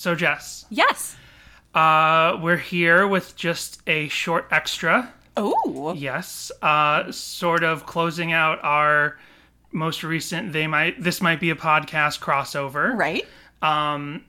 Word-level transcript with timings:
So, 0.00 0.14
Jess, 0.14 0.64
Yes. 0.70 1.14
uh, 1.74 2.38
we're 2.40 2.56
here 2.56 3.06
with 3.06 3.36
just 3.36 3.82
a 3.86 4.08
short 4.08 4.46
extra. 4.50 5.12
Oh. 5.36 5.92
Yes, 5.94 6.50
uh, 6.62 7.12
sort 7.12 7.62
of 7.64 7.84
closing 7.84 8.32
out 8.32 8.58
our 8.64 9.18
most 9.72 10.02
recent. 10.02 10.54
They 10.54 10.66
might. 10.66 11.02
This 11.02 11.20
might 11.20 11.38
be 11.38 11.50
a 11.50 11.54
podcast 11.54 12.18
crossover. 12.20 12.96
Right. 12.96 13.26
Um, 13.60 14.24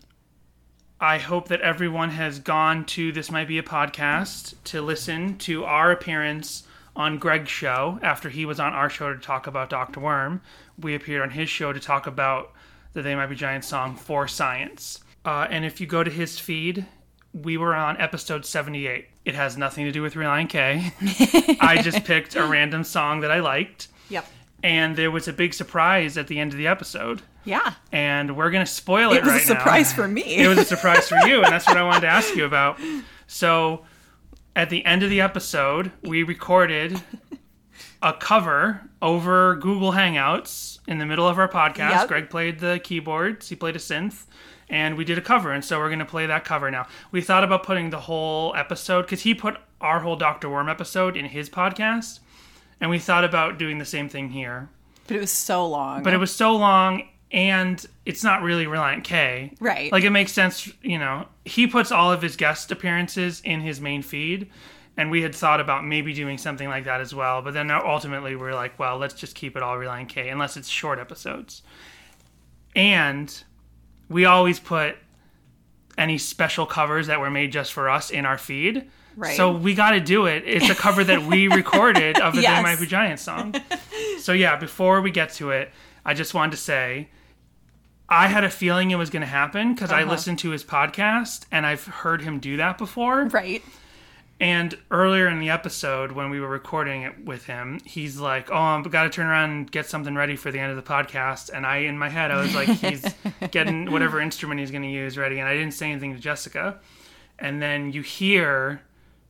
I 0.99 1.19
hope 1.19 1.47
that 1.47 1.61
everyone 1.61 2.09
has 2.09 2.39
gone 2.39 2.83
to 2.87 3.13
This 3.13 3.31
Might 3.31 3.47
Be 3.47 3.57
a 3.57 3.63
Podcast 3.63 4.55
to 4.65 4.81
listen 4.81 5.37
to 5.37 5.63
our 5.63 5.89
appearance 5.89 6.63
on 6.97 7.17
Greg's 7.17 7.49
show 7.49 7.97
after 8.03 8.27
he 8.27 8.45
was 8.45 8.59
on 8.59 8.73
our 8.73 8.89
show 8.89 9.13
to 9.13 9.19
talk 9.21 9.47
about 9.47 9.69
Dr. 9.69 10.01
Worm. 10.01 10.41
We 10.77 10.95
appeared 10.95 11.21
on 11.21 11.29
his 11.29 11.49
show 11.49 11.71
to 11.71 11.79
talk 11.79 12.07
about 12.07 12.51
the 12.91 13.01
They 13.01 13.15
Might 13.15 13.27
Be 13.27 13.35
Giant 13.37 13.63
song 13.63 13.95
for 13.95 14.27
Science. 14.27 14.99
Uh, 15.25 15.47
and 15.49 15.65
if 15.65 15.79
you 15.79 15.87
go 15.87 16.03
to 16.03 16.11
his 16.11 16.39
feed, 16.39 16.85
we 17.33 17.57
were 17.57 17.75
on 17.75 17.99
episode 17.99 18.45
78. 18.45 19.07
It 19.23 19.35
has 19.35 19.57
nothing 19.57 19.85
to 19.85 19.91
do 19.91 20.01
with 20.01 20.15
Relient 20.15 20.49
K. 20.49 20.91
I 21.61 21.81
just 21.81 22.03
picked 22.03 22.35
a 22.35 22.43
random 22.45 22.83
song 22.83 23.19
that 23.21 23.31
I 23.31 23.39
liked, 23.39 23.87
Yep. 24.09 24.25
and 24.63 24.95
there 24.95 25.11
was 25.11 25.27
a 25.27 25.33
big 25.33 25.53
surprise 25.53 26.17
at 26.17 26.27
the 26.27 26.39
end 26.39 26.51
of 26.53 26.57
the 26.57 26.67
episode. 26.67 27.21
Yeah. 27.43 27.73
And 27.91 28.35
we're 28.35 28.51
going 28.51 28.65
to 28.65 28.71
spoil 28.71 29.11
it, 29.13 29.17
It 29.17 29.23
was 29.23 29.31
right 29.33 29.41
a 29.43 29.45
surprise 29.45 29.89
now 29.91 29.95
for 29.95 30.07
me. 30.07 30.37
it 30.37 30.47
was 30.47 30.57
a 30.57 30.65
surprise 30.65 31.07
for 31.07 31.17
you, 31.27 31.43
and 31.43 31.51
that's 31.53 31.67
what 31.67 31.77
I 31.77 31.83
wanted 31.83 32.01
to 32.01 32.07
ask 32.07 32.35
you 32.35 32.45
about. 32.45 32.79
So, 33.33 33.85
at 34.57 34.69
the 34.69 34.83
end 34.83 35.03
of 35.03 35.09
the 35.09 35.21
episode, 35.21 35.93
we 36.01 36.21
recorded 36.23 37.01
a 38.01 38.11
cover 38.11 38.89
over 39.01 39.55
Google 39.55 39.93
Hangouts 39.93 40.79
in 40.87 40.97
the 40.99 41.05
middle 41.05 41.27
of 41.27 41.37
our 41.39 41.47
podcast. 41.47 41.91
Yep. 41.91 42.07
Greg 42.07 42.29
played 42.29 42.59
the 42.59 42.79
keyboards, 42.83 43.49
he 43.49 43.55
played 43.55 43.75
a 43.75 43.79
synth, 43.79 44.25
and 44.69 44.95
we 44.97 45.03
did 45.05 45.17
a 45.17 45.21
cover. 45.21 45.51
And 45.51 45.63
so, 45.65 45.79
we're 45.79 45.89
going 45.89 45.99
to 45.99 46.05
play 46.05 46.25
that 46.25 46.45
cover 46.45 46.69
now. 46.71 46.87
We 47.11 47.21
thought 47.21 47.43
about 47.43 47.63
putting 47.63 47.89
the 47.89 48.01
whole 48.01 48.53
episode, 48.55 49.03
because 49.03 49.21
he 49.21 49.33
put 49.33 49.57
our 49.79 49.99
whole 50.01 50.15
Dr. 50.15 50.49
Worm 50.49 50.69
episode 50.69 51.17
in 51.17 51.25
his 51.25 51.49
podcast, 51.49 52.19
and 52.79 52.89
we 52.89 52.99
thought 52.99 53.23
about 53.23 53.57
doing 53.57 53.77
the 53.79 53.85
same 53.85 54.07
thing 54.09 54.29
here. 54.29 54.69
but 55.07 55.17
it 55.17 55.19
was 55.19 55.31
so 55.31 55.65
long. 55.67 56.03
But 56.03 56.13
it 56.13 56.17
was 56.17 56.33
so 56.33 56.55
long, 56.55 57.07
and 57.31 57.83
it's 58.05 58.23
not 58.23 58.41
really 58.43 58.65
Relient 58.65 59.03
K. 59.03 59.53
Right. 59.59 59.91
Like 59.91 60.03
it 60.03 60.09
makes 60.11 60.31
sense, 60.31 60.71
you 60.81 60.99
know. 60.99 61.27
He 61.45 61.65
puts 61.67 61.91
all 61.91 62.11
of 62.11 62.21
his 62.21 62.35
guest 62.35 62.71
appearances 62.71 63.41
in 63.43 63.61
his 63.61 63.81
main 63.81 64.01
feed, 64.03 64.49
and 65.01 65.09
we 65.11 65.21
had 65.23 65.33
thought 65.33 65.59
about 65.59 65.83
maybe 65.85 66.13
doing 66.13 66.37
something 66.37 66.69
like 66.69 66.83
that 66.85 67.01
as 67.01 67.13
well. 67.15 67.41
But 67.41 67.53
then 67.53 67.71
ultimately, 67.71 68.35
we're 68.35 68.53
like, 68.53 68.77
well, 68.77 68.97
let's 68.97 69.13
just 69.15 69.35
keep 69.35 69.57
it 69.57 69.63
all 69.63 69.75
Relient 69.75 70.09
K, 70.09 70.29
unless 70.29 70.55
it's 70.57 70.69
short 70.69 70.99
episodes. 70.99 71.63
And 72.75 73.43
we 74.09 74.25
always 74.25 74.59
put 74.59 74.95
any 75.97 76.17
special 76.17 76.65
covers 76.65 77.07
that 77.07 77.19
were 77.19 77.29
made 77.29 77.51
just 77.51 77.73
for 77.73 77.89
us 77.89 78.09
in 78.09 78.25
our 78.25 78.37
feed. 78.37 78.89
Right. 79.17 79.35
So 79.35 79.51
we 79.51 79.73
got 79.73 79.91
to 79.91 79.99
do 79.99 80.25
it. 80.25 80.43
It's 80.45 80.69
a 80.69 80.75
cover 80.75 81.03
that 81.03 81.23
we 81.23 81.47
recorded 81.53 82.17
of 82.19 82.33
the 82.33 82.37
They 82.41 82.43
Yes. 82.43 82.63
Might 82.63 82.79
Be 82.79 82.85
Giant 82.87 83.19
song. 83.19 83.55
So 84.19 84.33
yeah, 84.33 84.55
before 84.55 85.01
we 85.01 85.09
get 85.09 85.33
to 85.33 85.49
it, 85.49 85.71
I 86.05 86.13
just 86.13 86.35
wanted 86.35 86.51
to 86.51 86.57
say 86.57 87.09
I 88.07 88.27
had 88.27 88.43
a 88.43 88.51
feeling 88.51 88.91
it 88.91 88.95
was 88.97 89.09
going 89.09 89.21
to 89.21 89.27
happen 89.27 89.73
because 89.73 89.91
I 89.91 90.03
Uh-huh. 90.03 90.11
listened 90.11 90.37
to 90.39 90.51
his 90.51 90.63
podcast 90.63 91.45
and 91.51 91.65
I've 91.65 91.85
heard 91.85 92.21
him 92.21 92.39
do 92.39 92.57
that 92.57 92.77
before. 92.77 93.25
right. 93.25 93.63
And 94.41 94.75
earlier 94.89 95.27
in 95.27 95.39
the 95.39 95.51
episode, 95.51 96.13
when 96.13 96.31
we 96.31 96.39
were 96.39 96.47
recording 96.47 97.03
it 97.03 97.23
with 97.23 97.45
him, 97.45 97.79
he's 97.85 98.17
like, 98.17 98.49
"Oh, 98.49 98.55
I've 98.55 98.89
got 98.89 99.03
to 99.03 99.09
turn 99.11 99.27
around 99.27 99.51
and 99.51 99.71
get 99.71 99.85
something 99.85 100.15
ready 100.15 100.35
for 100.35 100.51
the 100.51 100.57
end 100.57 100.71
of 100.71 100.83
the 100.83 100.91
podcast." 100.91 101.51
And 101.53 101.63
I, 101.63 101.77
in 101.77 101.95
my 101.95 102.09
head, 102.09 102.31
I 102.31 102.41
was 102.41 102.55
like, 102.55 102.67
"He's 102.67 103.05
getting 103.51 103.91
whatever 103.91 104.19
instrument 104.19 104.59
he's 104.59 104.71
going 104.71 104.81
to 104.81 104.89
use 104.89 105.15
ready." 105.15 105.37
And 105.37 105.47
I 105.47 105.53
didn't 105.53 105.75
say 105.75 105.91
anything 105.91 106.15
to 106.15 106.19
Jessica. 106.19 106.79
And 107.37 107.61
then 107.61 107.93
you 107.93 108.01
hear, 108.01 108.81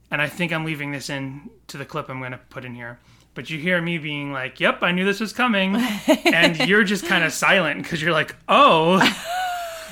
and 0.09 0.21
I 0.21 0.29
think 0.29 0.53
I'm 0.53 0.63
leaving 0.63 0.93
this 0.93 1.09
in 1.09 1.49
to 1.67 1.75
the 1.75 1.85
clip 1.85 2.09
I'm 2.09 2.19
going 2.19 2.31
to 2.31 2.39
put 2.49 2.63
in 2.63 2.73
here. 2.73 2.97
But 3.33 3.49
you 3.49 3.59
hear 3.59 3.81
me 3.81 3.97
being 3.97 4.31
like, 4.31 4.61
"Yep, 4.61 4.81
I 4.81 4.93
knew 4.93 5.03
this 5.03 5.19
was 5.19 5.33
coming," 5.33 5.75
and 6.23 6.57
you're 6.69 6.85
just 6.85 7.05
kind 7.05 7.25
of 7.25 7.33
silent 7.33 7.83
because 7.83 8.01
you're 8.01 8.13
like, 8.13 8.33
"Oh." 8.47 8.99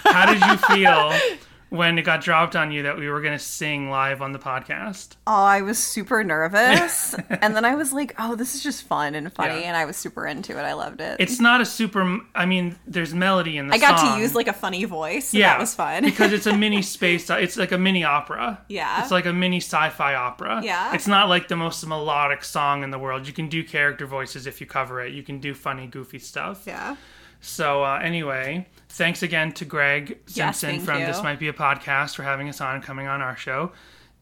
How 0.06 0.34
did 0.34 0.42
you 0.42 0.58
feel 0.76 1.14
when 1.70 1.98
it 2.00 2.02
got 2.02 2.22
dropped 2.22 2.56
on 2.56 2.72
you 2.72 2.84
that 2.84 2.98
we 2.98 3.08
were 3.10 3.22
going 3.22 3.38
to 3.38 3.44
sing 3.44 3.90
live 3.90 4.22
on 4.22 4.32
the 4.32 4.40
podcast? 4.40 5.16
Oh, 5.28 5.32
I 5.44 5.62
was 5.62 5.78
super 5.78 6.24
nervous. 6.24 7.14
and 7.30 7.56
then 7.56 7.64
I 7.66 7.76
was 7.76 7.94
like, 7.94 8.16
oh, 8.18 8.36
this 8.36 8.56
is 8.56 8.64
just 8.64 8.84
fun 8.84 9.14
and 9.16 9.32
funny. 9.32 9.62
Yeah. 9.62 9.68
And 9.68 9.78
I 9.78 9.86
was 9.86 9.96
super 9.96 10.26
into 10.26 10.58
it. 10.58 10.62
I 10.64 10.74
loved 10.74 11.00
it. 11.02 11.18
It's 11.20 11.40
not 11.40 11.62
a 11.62 11.66
super. 11.66 12.20
I 12.34 12.46
mean, 12.46 12.76
there's 12.88 13.14
melody 13.14 13.58
in 13.58 13.68
the 13.68 13.76
I 13.76 13.78
got 13.78 14.00
song. 14.00 14.16
to 14.16 14.22
use 14.22 14.34
like 14.36 14.48
a 14.48 14.54
funny 14.54 14.86
voice. 14.86 15.34
Yeah, 15.34 15.50
That 15.50 15.60
was 15.60 15.76
fun. 15.76 16.04
because 16.04 16.34
it's 16.34 16.48
a 16.48 16.56
mini 16.58 16.82
space. 16.82 17.30
It's 17.30 17.58
like 17.58 17.72
a 17.72 17.78
mini 17.78 18.04
opera. 18.04 18.62
Yeah. 18.68 19.02
it's 19.02 19.12
like 19.12 19.26
a 19.26 19.34
mini 19.34 19.58
sci-fi 19.58 20.16
opera. 20.16 20.62
Yeah. 20.64 20.94
it's 20.96 21.08
not 21.08 21.30
like 21.30 21.48
the 21.48 21.56
most 21.56 21.86
melodic 21.86 22.44
song 22.44 22.84
in 22.84 22.92
the 22.92 23.00
world. 23.00 23.28
You 23.28 23.34
can 23.34 23.48
do 23.48 23.64
character 23.64 24.06
voices 24.08 24.48
if 24.48 24.60
you 24.60 24.68
cover 24.68 25.02
it. 25.02 25.14
You 25.14 25.24
can 25.24 25.40
do 25.40 25.54
funny, 25.54 25.88
goofy 25.88 26.20
stuff. 26.20 26.64
yeah. 26.66 26.96
So 27.42 27.84
uh, 27.84 28.00
anyway, 28.04 28.68
thanks 28.90 29.24
again 29.24 29.52
to 29.54 29.66
Greg 29.66 30.20
Simpson 30.26 30.70
thank 30.70 30.84
from 30.84 31.00
you. 31.00 31.06
This 31.06 31.24
Might 31.24 31.40
Be 31.40 31.48
a 31.48 31.54
Podcast 31.54 32.16
for 32.16 32.24
having 32.24 32.50
us 32.50 32.60
on 32.62 32.76
and 32.76 32.84
coming 32.84 33.08
on 33.08 33.22
our 33.22 33.36
show. 33.38 33.72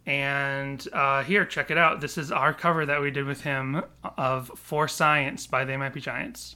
And 0.06 0.86
uh, 0.94 1.24
here, 1.24 1.46
check 1.46 1.70
it 1.70 1.78
out. 1.78 2.00
This 2.00 2.18
is 2.18 2.32
our 2.32 2.54
cover 2.54 2.86
that 2.86 3.02
we 3.02 3.12
did 3.12 3.26
with 3.26 3.42
him 3.42 3.82
of 4.18 4.52
For 4.56 4.88
Science 4.88 5.48
by 5.48 5.66
They 5.66 5.76
Might 5.76 5.94
Be 5.94 6.00
Giants. 6.00 6.56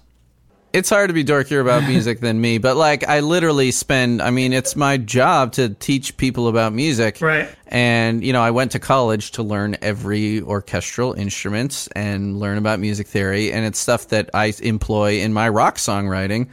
it's 0.71 0.89
hard 0.89 1.09
to 1.09 1.13
be 1.13 1.21
dorkier 1.25 1.59
about 1.59 1.83
music 1.83 2.21
than 2.21 2.39
me, 2.39 2.57
but 2.59 2.77
like 2.77 3.05
I 3.05 3.19
literally 3.19 3.71
spend 3.71 4.21
I 4.21 4.29
mean, 4.29 4.53
it's 4.53 4.77
my 4.77 4.95
job 4.95 5.51
to 5.53 5.67
teach 5.67 6.15
people 6.15 6.47
about 6.47 6.71
music. 6.71 7.17
Right. 7.19 7.49
And 7.67 8.23
you 8.23 8.31
know, 8.31 8.41
I 8.41 8.51
went 8.51 8.71
to 8.71 8.79
college 8.79 9.31
to 9.31 9.43
learn 9.43 9.75
every 9.81 10.39
orchestral 10.41 11.11
instruments 11.11 11.87
and 11.87 12.39
learn 12.39 12.57
about 12.57 12.79
music 12.79 13.07
theory 13.07 13.51
and 13.51 13.65
it's 13.65 13.79
stuff 13.79 14.07
that 14.09 14.29
I 14.33 14.53
employ 14.61 15.19
in 15.19 15.33
my 15.33 15.49
rock 15.49 15.75
songwriting. 15.75 16.47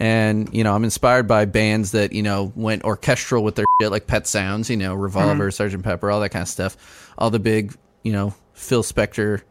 And 0.00 0.48
you 0.54 0.64
know, 0.64 0.74
I'm 0.74 0.82
inspired 0.82 1.28
by 1.28 1.44
bands 1.44 1.92
that, 1.92 2.12
you 2.14 2.22
know, 2.22 2.52
went 2.56 2.84
orchestral 2.84 3.44
with 3.44 3.54
their 3.56 3.66
shit 3.80 3.90
like 3.90 4.06
Pet 4.06 4.26
Sounds, 4.26 4.70
you 4.70 4.76
know, 4.78 4.94
Revolver, 4.94 5.50
Sergeant 5.50 5.84
Pepper, 5.84 6.10
all 6.10 6.20
that 6.20 6.30
kind 6.30 6.42
of 6.42 6.48
stuff. 6.48 7.12
All 7.18 7.28
the 7.30 7.38
big, 7.38 7.76
you 8.02 8.12
know, 8.12 8.34
Phil 8.54 8.82
Spector 8.82 9.42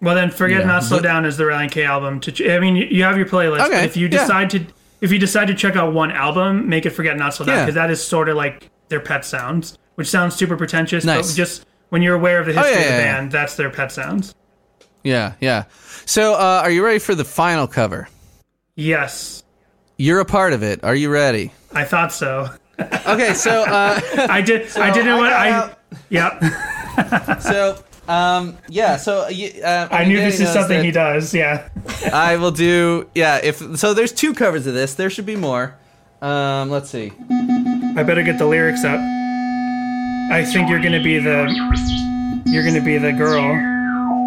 Well, 0.00 0.16
then 0.16 0.30
forget 0.32 0.62
Yeah. 0.62 0.66
Not 0.66 0.82
Slow 0.82 0.98
Down 0.98 1.24
is 1.24 1.36
the 1.36 1.44
Relient 1.44 1.70
K 1.70 1.84
album. 1.84 2.18
To 2.20 2.32
ch- 2.32 2.42
I 2.42 2.58
mean, 2.58 2.74
you- 2.74 3.04
have 3.04 3.16
your 3.16 3.26
playlist. 3.26 3.64
Okay, 3.66 3.84
if 3.84 3.96
you 3.96 4.08
yeah. 4.08 4.18
decide 4.18 4.50
to, 4.50 4.66
if 5.00 5.12
you 5.12 5.18
decide 5.20 5.46
to 5.46 5.54
check 5.54 5.76
out 5.76 5.92
one 5.92 6.10
album, 6.10 6.68
make 6.68 6.84
it 6.84 6.90
Forget 6.90 7.16
Not 7.16 7.34
Slow 7.34 7.46
Down 7.46 7.54
Yeah. 7.56 7.62
because 7.66 7.76
that 7.76 7.90
is 7.90 8.04
sort 8.04 8.28
of 8.28 8.34
like 8.36 8.68
their 8.88 8.98
Pet 8.98 9.24
Sounds, 9.24 9.78
which 9.94 10.08
sounds 10.08 10.34
super 10.34 10.56
pretentious. 10.56 11.04
Nice. 11.04 11.30
But 11.30 11.36
just 11.36 11.66
when 11.90 12.02
you're 12.02 12.16
aware 12.16 12.40
of 12.40 12.46
the 12.46 12.52
history 12.52 12.72
yeah, 12.72 12.78
of 12.78 12.84
the 12.84 12.90
yeah, 12.90 12.98
yeah. 12.98 13.14
band, 13.20 13.30
that's 13.30 13.54
their 13.54 13.70
Pet 13.70 13.92
Sounds. 13.92 14.34
Yeah, 15.04 15.34
yeah. 15.40 15.64
So, 16.04 16.34
uh, 16.34 16.62
are 16.64 16.70
you 16.70 16.84
ready 16.84 16.98
for 16.98 17.14
the 17.14 17.24
final 17.24 17.68
cover? 17.68 18.08
Yes, 18.74 19.44
You're 20.02 20.18
a 20.18 20.24
part 20.24 20.52
of 20.52 20.64
it. 20.64 20.82
Are 20.82 20.96
you 20.96 21.10
ready? 21.10 21.52
I 21.72 21.84
thought 21.84 22.12
so. 22.12 22.48
Okay, 23.06 23.34
so 23.34 23.62
uh, 23.62 24.00
I 24.28 24.40
did. 24.42 24.76
I 24.76 24.92
didn't 24.92 25.10
I 25.12 25.16
want. 25.16 25.30
got 25.30 25.46
I. 25.46 25.50
out- 25.50 25.78
Yep. 26.10 27.40
so 27.42 27.84
um, 28.08 28.58
yeah, 28.68 28.96
so 28.96 29.28
you, 29.28 29.62
uh, 29.62 29.86
I 29.92 30.04
knew 30.04 30.16
this 30.16 30.40
is 30.40 30.52
something 30.52 30.82
he 30.82 30.90
does. 30.90 31.32
Yeah. 31.32 31.68
I 32.12 32.34
will 32.36 32.50
do. 32.50 33.08
Yeah, 33.14 33.38
if 33.44 33.58
so, 33.78 33.94
there's 33.94 34.10
two 34.10 34.34
covers 34.34 34.66
of 34.66 34.74
this. 34.74 34.94
There 34.94 35.08
should 35.08 35.24
be 35.24 35.36
more. 35.36 35.76
Um, 36.20 36.68
let's 36.68 36.90
see. 36.90 37.12
I 37.96 38.02
better 38.02 38.24
get 38.24 38.38
the 38.38 38.46
lyrics 38.46 38.82
up. 38.82 38.98
I 40.32 40.44
think 40.44 40.68
you're 40.68 40.82
gonna 40.82 41.02
be 41.04 41.20
the. 41.20 42.42
You're 42.46 42.64
gonna 42.64 42.80
be 42.84 42.98
the 42.98 43.12
girl. 43.12 43.44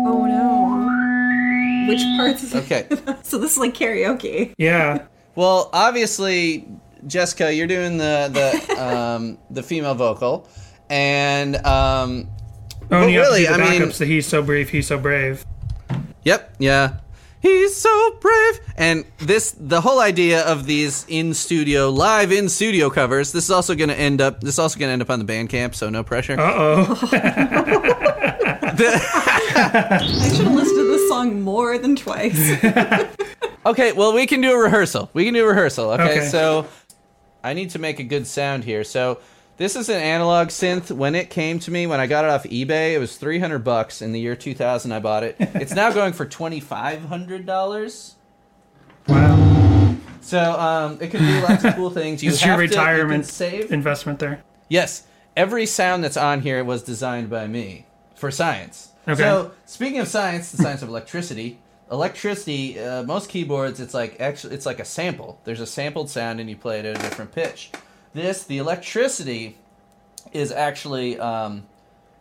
Oh 0.08 0.26
no. 0.26 1.88
Which 1.90 2.02
parts 2.16 2.44
is 2.44 2.56
Okay. 2.56 2.88
So 3.24 3.38
this 3.40 3.52
is 3.52 3.58
like 3.58 3.74
karaoke. 3.74 4.54
Yeah. 4.58 5.08
Well, 5.36 5.70
obviously, 5.74 6.68
Jessica, 7.08 7.54
you're 7.54 7.68
doing 7.68 7.98
the 7.98 8.30
the 8.32 8.84
um, 8.84 9.38
the 9.50 9.64
female 9.64 9.96
vocal, 9.96 10.48
and 10.90 11.56
um, 11.66 12.30
Oh, 12.92 13.02
and 13.02 13.12
you 13.12 13.18
have 13.20 13.28
to 13.28 13.34
really, 13.34 13.46
do 13.48 13.48
the 13.48 13.54
I 13.54 13.70
mean- 13.72 13.82
backups. 13.82 13.98
The 13.98 14.06
he's 14.06 14.28
so 14.28 14.42
brave. 14.44 14.70
He's 14.70 14.88
so 14.88 14.98
brave. 15.00 15.44
Yep, 16.24 16.56
yeah. 16.60 16.98
He's 17.42 17.76
so 17.76 18.18
brave. 18.22 18.60
And 18.78 19.06
this 19.20 19.52
the 19.60 19.82
whole 19.82 20.00
idea 20.00 20.42
of 20.44 20.66
these 20.66 21.06
in 21.08 21.34
studio 21.36 21.90
live 21.92 22.32
in 22.32 22.50
studio 22.50 22.90
covers, 22.90 23.32
this 23.32 23.44
is 23.46 23.52
also 23.52 23.76
going 23.76 23.90
to 23.90 24.00
end 24.00 24.20
up 24.22 24.42
this 24.42 24.56
is 24.56 24.60
also 24.60 24.80
going 24.80 24.90
to 24.90 24.94
end 24.94 25.02
up 25.04 25.10
on 25.12 25.20
the 25.24 25.26
Bandcamp, 25.26 25.76
so 25.76 25.90
no 25.90 26.04
pressure. 26.04 26.40
Uh 26.40 26.54
oh. 26.56 27.10
I 29.58 30.30
should 30.36 30.46
have 30.46 30.54
listened 30.54 30.78
to 30.80 30.88
this 30.88 31.08
song 31.10 31.42
more 31.42 31.78
than 31.78 31.96
twice. 31.96 32.36
Okay, 33.66 33.92
well 33.94 34.14
we 34.14 34.28
can 34.28 34.42
do 34.42 34.52
a 34.54 34.58
rehearsal. 34.58 35.10
We 35.14 35.26
can 35.26 35.34
do 35.34 35.44
a 35.44 35.48
rehearsal. 35.48 35.92
Okay, 35.92 36.04
Okay. 36.04 36.28
so 36.28 36.68
I 37.44 37.54
need 37.54 37.72
to 37.72 37.80
make 37.80 38.00
a 38.00 38.04
good 38.04 38.28
sound 38.28 38.64
here. 38.64 38.84
So 38.84 39.20
this 39.58 39.76
is 39.76 39.90
an 39.90 40.00
analog 40.02 40.50
synth. 40.50 40.92
When 40.92 41.16
it 41.16 41.30
came 41.30 41.60
to 41.60 41.72
me, 41.72 41.88
when 41.88 42.00
I 42.00 42.08
got 42.08 42.26
it 42.26 42.32
off 42.32 42.44
eBay, 42.44 42.94
it 42.94 43.00
was 43.00 43.18
three 43.18 43.40
hundred 43.40 43.60
bucks 43.64 44.02
in 44.02 44.12
the 44.12 44.20
year 44.20 44.36
two 44.36 44.54
thousand. 44.54 44.92
I 44.92 45.00
bought 45.00 45.24
it. 45.24 45.36
It's 45.40 45.74
now 45.74 45.92
going 45.92 46.14
for 46.14 46.26
twenty 46.26 46.60
five 46.60 47.04
hundred 47.06 47.46
dollars. 47.46 48.16
Wow. 49.08 49.96
So 50.22 50.40
um, 50.60 50.98
it 51.02 51.12
can 51.12 51.22
do 51.22 51.42
lots 51.42 51.64
of 51.64 51.76
cool 51.76 51.90
things. 51.92 52.24
You 52.24 52.32
It's 52.32 52.42
have 52.42 52.60
your 52.60 52.68
to- 52.68 52.74
you 52.74 52.80
retirement 52.80 53.26
save. 53.26 53.72
investment 53.72 54.20
there. 54.20 54.44
Yes, 54.70 55.04
every 55.38 55.66
sound 55.68 56.04
that's 56.04 56.18
on 56.18 56.42
here 56.42 56.64
was 56.64 56.82
designed 56.84 57.30
by 57.30 57.46
me 57.48 57.86
for 58.16 58.32
science. 58.32 58.90
Okay. 59.08 59.22
So 59.22 59.52
speaking 59.66 60.00
of 60.00 60.08
science, 60.08 60.52
the 60.52 60.58
science 60.58 60.82
of 60.82 60.90
electricity. 60.90 61.60
Electricity, 61.92 62.80
uh, 62.80 63.04
most 63.04 63.30
keyboards, 63.30 63.80
it's 63.80 63.94
like 63.94 64.20
actually, 64.20 64.56
it's 64.56 64.66
like 64.66 64.80
a 64.80 64.86
sample. 64.86 65.40
There's 65.44 65.60
a 65.60 65.68
sampled 65.68 66.10
sound, 66.10 66.40
and 66.40 66.50
you 66.50 66.56
play 66.56 66.80
it 66.80 66.86
at 66.86 66.98
a 66.98 67.02
different 67.02 67.32
pitch. 67.32 67.72
This, 68.14 68.44
the 68.44 68.58
electricity, 68.58 69.58
is 70.32 70.52
actually 70.52 71.20
um, 71.20 71.68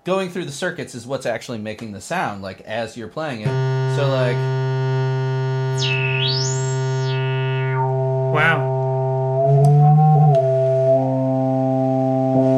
going 0.05 0.29
through 0.29 0.45
the 0.45 0.53
circuits. 0.53 0.95
Is 0.95 1.07
what's 1.07 1.25
actually 1.25 1.59
making 1.59 1.93
the 1.93 2.01
sound, 2.01 2.43
like 2.43 2.61
as 2.63 2.97
you're 2.97 3.09
playing 3.09 3.41
it. 3.41 3.97
So 3.97 4.09
like, 4.09 4.37
Wow. 8.35 8.71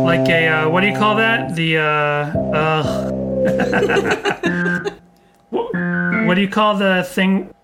Like 0.05 0.29
a 0.29 0.49
uh, 0.49 0.69
what 0.71 0.81
do 0.81 0.89
you 0.89 0.97
call 0.97 1.17
that? 1.17 1.55
The 1.55 1.79
uh, 1.79 1.83
uh 1.83 3.11
what, 3.13 4.45
what 6.27 6.35
do 6.35 6.41
you 6.41 6.49
call 6.49 6.77
the 6.77 7.05
thing? 7.09 7.55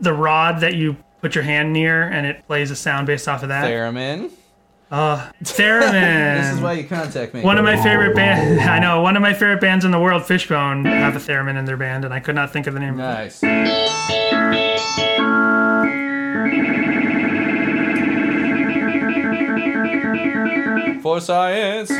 The 0.00 0.12
rod 0.12 0.60
that 0.60 0.74
you 0.74 0.96
put 1.20 1.34
your 1.34 1.44
hand 1.44 1.72
near 1.72 2.02
and 2.02 2.26
it 2.26 2.46
plays 2.46 2.70
a 2.70 2.76
sound 2.76 3.06
based 3.06 3.28
off 3.28 3.42
of 3.42 3.48
that. 3.50 3.64
theremin. 3.68 4.30
Uh, 4.90 5.30
theremin. 5.42 6.42
This 6.42 6.54
is 6.56 6.60
why 6.60 6.72
you 6.74 6.84
contact 6.84 7.32
me. 7.32 7.42
One 7.42 7.56
of 7.58 7.64
my 7.64 7.82
favorite 7.82 8.14
band. 8.14 8.60
I 8.68 8.78
know 8.78 9.00
one 9.00 9.16
of 9.16 9.22
my 9.22 9.32
favorite 9.32 9.60
bands 9.60 9.84
in 9.84 9.90
the 9.90 9.98
world, 10.00 10.24
Fishbone, 10.26 10.84
have 10.84 11.16
a 11.16 11.18
theremin 11.18 11.56
in 11.58 11.64
their 11.64 11.76
band, 11.78 12.04
and 12.04 12.12
I 12.12 12.20
could 12.20 12.34
not 12.34 12.52
think 12.52 12.66
of 12.66 12.74
the 12.74 12.80
name. 12.80 12.94
of. 12.94 12.98
Nice. 12.98 13.40
For 21.02 21.20
science. 21.20 21.90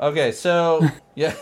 Okay, 0.00 0.32
so 0.32 0.84
yeah. 1.14 1.32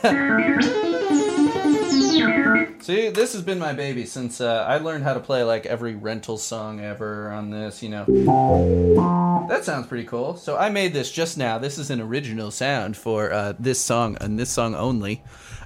See, 2.88 3.10
this 3.10 3.34
has 3.34 3.42
been 3.42 3.58
my 3.58 3.74
baby 3.74 4.06
since 4.06 4.40
uh, 4.40 4.64
I 4.66 4.78
learned 4.78 5.04
how 5.04 5.12
to 5.12 5.20
play 5.20 5.42
like 5.42 5.66
every 5.66 5.94
rental 5.94 6.38
song 6.38 6.80
ever 6.80 7.30
on 7.30 7.50
this. 7.50 7.82
You 7.82 7.90
know, 7.90 9.46
that 9.50 9.66
sounds 9.66 9.88
pretty 9.88 10.04
cool. 10.04 10.36
So 10.36 10.56
I 10.56 10.70
made 10.70 10.94
this 10.94 11.12
just 11.12 11.36
now. 11.36 11.58
This 11.58 11.76
is 11.76 11.90
an 11.90 12.00
original 12.00 12.50
sound 12.50 12.96
for 12.96 13.30
uh, 13.30 13.52
this 13.58 13.78
song 13.78 14.16
and 14.22 14.38
this 14.38 14.48
song 14.48 14.74
only. 14.74 15.22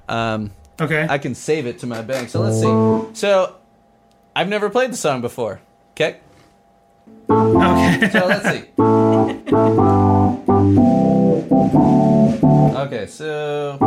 Um, 0.09 0.51
Okay. 0.81 1.07
I 1.09 1.19
can 1.19 1.37
save 1.37 1.67
it 1.67 1.79
to 1.79 1.87
my 1.87 2.03
bank. 2.03 2.29
So 2.29 2.41
let's 2.41 2.57
see. 2.57 2.67
So 3.17 3.55
I've 4.35 4.49
never 4.49 4.69
played 4.69 4.91
the 4.91 4.97
song 4.97 5.21
before. 5.21 5.61
Okay. 5.93 6.17
okay. 7.31 8.11
So 8.11 8.27
let's 8.27 8.51
see. 8.51 8.65
Okay, 12.93 13.07
so 13.07 13.79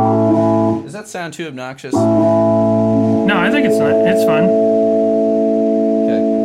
does 0.82 0.92
that 0.92 1.06
sound 1.06 1.32
too 1.32 1.46
obnoxious? 1.46 1.94
no, 1.94 3.28
I 3.30 3.52
think 3.52 3.64
it's 3.64 3.78
not. 3.78 3.92
It's 3.92 4.24
fun. 4.24 4.46
Okay. 6.02 6.36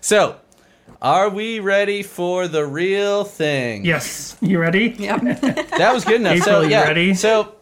So, 0.00 0.36
are 1.02 1.28
we 1.28 1.60
ready 1.60 2.02
for 2.02 2.48
the 2.48 2.64
real 2.64 3.24
thing? 3.24 3.84
Yes. 3.84 4.38
You 4.40 4.58
ready? 4.58 4.96
Yep. 4.98 5.66
That 5.78 5.94
was 5.94 6.04
good 6.06 6.22
enough. 6.22 6.38
April, 6.38 6.54
so 6.54 6.62
you 6.62 6.70
yeah. 6.70 6.84
ready? 6.84 7.14
So, 7.14 7.57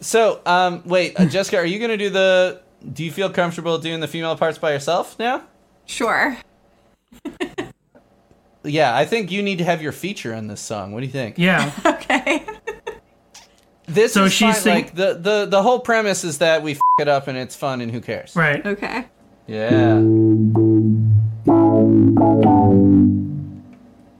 so 0.00 0.40
um, 0.46 0.82
wait, 0.86 1.18
uh, 1.18 1.26
Jessica, 1.26 1.58
are 1.58 1.64
you 1.64 1.78
gonna 1.78 1.96
do 1.96 2.10
the? 2.10 2.60
Do 2.92 3.04
you 3.04 3.12
feel 3.12 3.28
comfortable 3.30 3.78
doing 3.78 4.00
the 4.00 4.08
female 4.08 4.36
parts 4.36 4.58
by 4.58 4.72
yourself 4.72 5.18
now? 5.18 5.42
sure. 5.86 6.36
Yeah, 8.62 8.94
I 8.94 9.06
think 9.06 9.30
you 9.30 9.42
need 9.42 9.56
to 9.58 9.64
have 9.64 9.80
your 9.80 9.90
feature 9.90 10.34
on 10.34 10.46
this 10.46 10.60
song. 10.60 10.92
What 10.92 11.00
do 11.00 11.06
you 11.06 11.12
think? 11.12 11.38
Yeah. 11.38 11.72
Okay. 11.86 12.44
This 13.86 14.12
So 14.12 14.24
is 14.24 14.32
she's 14.34 14.54
fine. 14.56 14.62
sing- 14.62 14.74
like 14.74 14.94
the, 14.94 15.14
the 15.14 15.46
the 15.46 15.62
whole 15.62 15.80
premise 15.80 16.24
is 16.24 16.38
that 16.38 16.62
we 16.62 16.72
f- 16.72 16.80
it 17.00 17.08
up 17.08 17.26
and 17.26 17.38
it's 17.38 17.56
fun 17.56 17.80
and 17.80 17.90
who 17.90 18.02
cares? 18.02 18.36
Right. 18.36 18.64
Okay. 18.64 19.06
Yeah. 19.46 19.98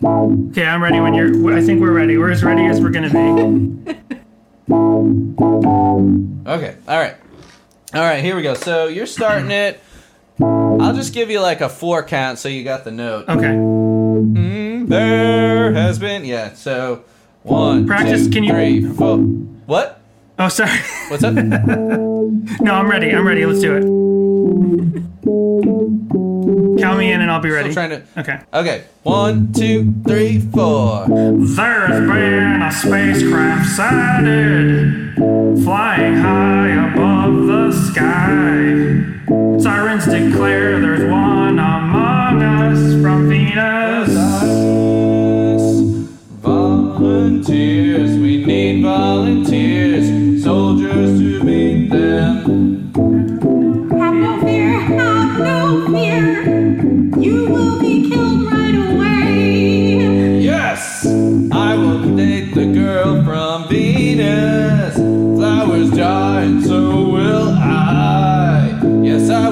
Okay, 0.03 0.65
I'm 0.67 0.83
ready 0.83 0.99
when 1.01 1.15
you're. 1.15 1.55
I 1.57 1.63
think 1.63 1.81
we're 1.81 1.93
ready. 1.93 2.17
We're 2.19 2.31
as 2.31 2.43
ready 2.43 2.65
as 2.67 2.81
we're 2.81 2.91
gonna 2.91 3.11
be. 3.85 4.00
Okay. 6.51 6.77
All 6.89 6.99
right. 6.99 7.15
All 7.95 8.01
right. 8.01 8.23
Here 8.25 8.35
we 8.35 8.43
go. 8.43 8.55
So 8.55 8.89
you're 8.89 9.07
starting 9.07 9.51
it. 9.53 9.81
I'll 10.41 10.95
just 10.95 11.15
give 11.15 11.31
you 11.31 11.41
like 11.41 11.61
a 11.61 11.69
four 11.69 12.03
count 12.03 12.39
so 12.39 12.49
you 12.49 12.65
got 12.65 12.83
the 12.85 12.91
note. 12.91 13.29
Okay. 13.29 13.47
Mm, 13.47 14.89
there 14.89 15.73
has 15.73 15.99
been 16.01 16.25
yeah. 16.25 16.55
So 16.55 17.05
one, 17.45 17.87
Practice, 17.87 18.25
two, 18.25 18.31
can 18.31 18.45
you- 18.45 18.53
three, 18.53 18.85
four. 18.95 19.19
What? 19.19 20.01
Oh, 20.39 20.49
sorry. 20.49 20.79
What's 21.09 21.23
up? 21.23 21.35
No, 22.61 22.75
I'm 22.75 22.91
ready. 22.91 23.11
I'm 23.11 23.27
ready. 23.27 23.45
Let's 23.47 23.61
do 23.61 23.77
it. 23.77 23.83
Count 26.81 26.99
me 26.99 27.13
in 27.13 27.21
and 27.21 27.31
I'll 27.31 27.41
be 27.41 27.51
ready. 27.51 27.71
Still 27.71 27.87
trying 27.89 28.03
to. 28.03 28.21
Okay. 28.21 28.41
Okay. 28.53 28.85
One, 29.03 29.53
two, 29.53 29.93
three, 30.07 30.41
four. 30.41 31.07
There's 31.09 31.57
been 31.57 32.63
a 32.63 32.73
spacecraft 32.73 33.69
sighted 33.71 35.15
flying 35.65 36.17
high 36.17 36.91
above 36.91 37.47
the 37.47 37.73
sky. 37.73 39.61
Sirens 39.61 40.07
declare 40.07 40.81
there's 40.81 41.11
one 41.11 41.59
among 41.59 42.43
us 42.43 43.03
from 43.03 43.29
Venus. 43.29 45.10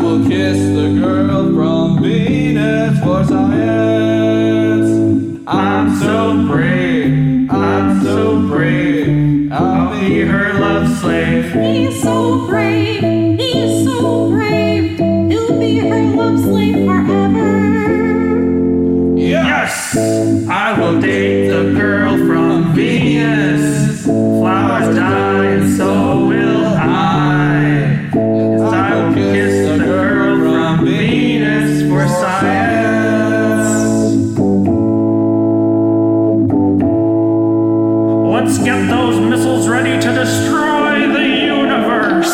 Will 0.08 0.26
kiss 0.26 0.56
the 0.56 0.98
girl 0.98 1.52
from 1.54 2.02
Venus 2.02 2.98
for 3.00 3.22
science. 3.24 4.88
I'm 5.46 5.94
so 5.96 6.46
brave, 6.46 7.50
I'm 7.50 8.02
so 8.02 8.40
brave. 8.48 9.52
I'll 9.52 9.90
Be 10.00 10.20
her 10.22 10.54
love 10.58 10.88
slave. 10.98 11.52
He 11.52 11.86
is 11.88 12.02
so 12.02 12.46
brave, 12.46 13.02
he 13.38 13.50
is 13.58 13.84
so 13.86 14.30
brave. 14.30 14.98
He'll 14.98 15.60
be 15.60 15.78
her 15.78 16.04
love 16.16 16.40
slave 16.40 16.86
forever. 16.86 17.58
Yes, 19.18 19.94
I 20.48 20.78
will 20.80 21.00
date 21.02 21.48
the 21.50 21.74
girl 21.78 22.16
from 22.16 22.74
Venus. 22.74 23.57
Let's 38.48 38.64
get 38.64 38.88
those 38.88 39.20
missiles 39.20 39.68
ready 39.68 40.00
to 40.00 40.14
destroy 40.14 41.06
the 41.12 41.22
universe. 41.22 42.32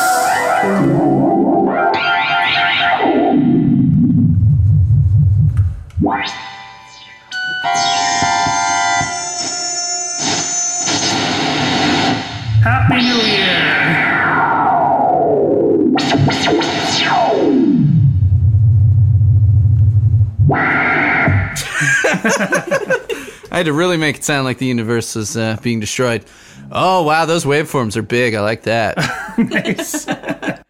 I 23.54 23.58
had 23.58 23.66
to 23.66 23.73
really 23.73 23.96
make 23.96 24.16
it 24.16 24.25
sound 24.25 24.44
like 24.46 24.58
the 24.58 24.66
universe 24.66 25.14
was 25.14 25.37
uh, 25.37 25.56
being 25.62 25.78
destroyed. 25.78 26.25
Oh 26.73 27.04
wow, 27.04 27.25
those 27.25 27.44
waveforms 27.44 27.94
are 27.96 28.02
big. 28.02 28.34
I 28.34 28.40
like 28.40 28.64
that. 28.64 28.96
Nice. 29.38 30.06